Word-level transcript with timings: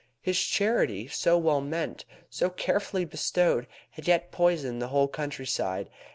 His 0.19 0.39
charity, 0.41 1.07
so 1.09 1.37
well 1.37 1.61
meant, 1.61 2.05
so 2.27 2.49
carefully 2.49 3.05
bestowed, 3.05 3.67
had 3.91 4.07
yet 4.07 4.31
poisoned 4.31 4.81
the 4.81 4.87
whole 4.87 5.07
countryside. 5.07 5.91